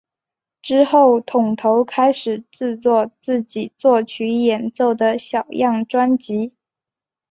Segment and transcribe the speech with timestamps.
[0.63, 6.53] 之后桶头开始制作自己作曲演奏的小样专辑。